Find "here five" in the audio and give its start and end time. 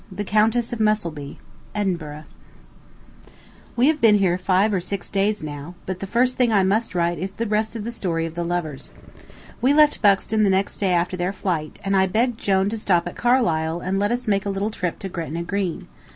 4.17-4.73